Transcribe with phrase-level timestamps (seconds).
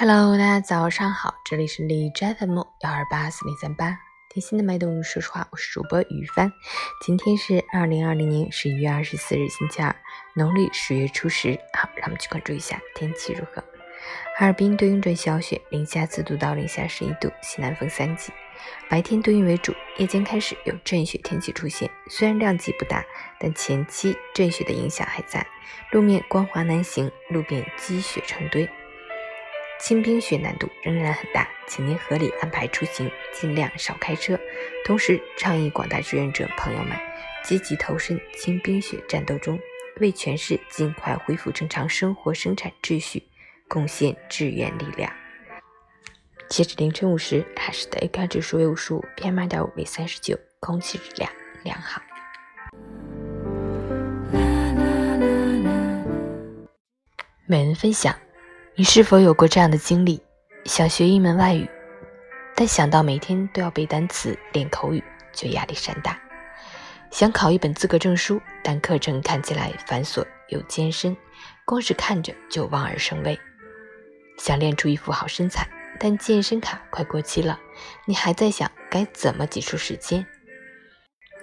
[0.00, 3.98] Hello，大家早上好，这里是荔枝 FM 幺二八四零三八，
[4.30, 5.04] 贴心的脉动。
[5.04, 6.50] 说实话，我是主播于帆。
[7.04, 9.94] 今天是二零二零年十一月二十四日，星期二，
[10.32, 11.52] 农历十月初十。
[11.74, 13.62] 好，让我们去关注一下天气如何。
[14.38, 18.32] 哈尔滨多云转小雪，零下四度到零下十一度，西南风三级。
[18.88, 23.04] 白天多云为主，夜间开始有阵雪天气出现，虽然量级不大，
[23.38, 25.46] 但前期阵雪的影响还在，
[25.92, 28.66] 路面光滑难行，路边积雪成堆。
[29.82, 34.38] 清冰雪难度仍然很大，请您合理安排出行，尽量少开车。
[34.84, 36.96] 同时，倡议广大志愿者朋友们
[37.42, 39.58] 积极投身清冰雪战斗中，
[39.98, 43.22] 为全市尽快恢复正常生活生产秩序
[43.68, 45.10] 贡献志愿力量。
[46.48, 51.32] 截止凌晨五时，海市的 AQI 指数为五十五，PM 二点五为三十九，空气质量
[51.64, 52.02] 良好。
[57.46, 58.14] 每人分享。
[58.80, 60.18] 你是否有过这样的经历？
[60.64, 61.68] 想学一门外语，
[62.56, 66.14] 但想到每天都要背单词、练口语，就压力山大；
[67.10, 71.14] 想考一本资格证书，但课程看起来繁琐又艰深，
[71.66, 73.38] 光是看着就望而生畏；
[74.38, 77.60] 想练出一副好身材，但健身卡快过期了，
[78.06, 80.24] 你还在想该怎么挤出时间？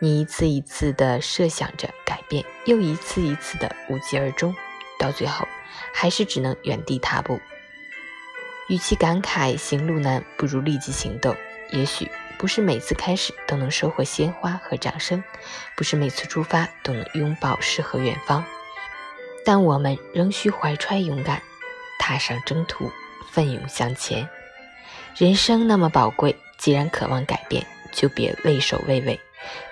[0.00, 4.54] 你一次一次地设想着改变，又一次一次地无疾而终，
[5.02, 5.46] 到最后。
[5.94, 7.38] 还是只能原地踏步。
[8.68, 11.36] 与其感慨行路难，不如立即行动。
[11.70, 15.22] 也许不是每次开始都能收获鲜花和掌声，
[15.76, 18.44] 不是每次出发都能拥抱诗和远方，
[19.44, 21.42] 但我们仍需怀揣勇敢，
[21.98, 22.90] 踏上征途，
[23.30, 24.28] 奋勇向前。
[25.16, 29.20] 人生那么宝贵，既然渴望改变，就别畏首畏尾，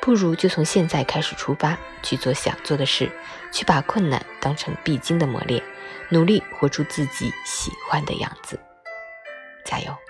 [0.00, 3.10] 不如就从现在开始出发，去做想做的事，
[3.52, 5.62] 去把困难当成必经的磨练。
[6.10, 8.58] 努力活出自己喜欢的样子，
[9.64, 10.07] 加油！